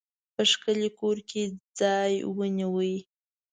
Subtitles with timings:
[0.33, 1.43] په ښکلي کور کې
[1.79, 2.95] ځای ونیوی.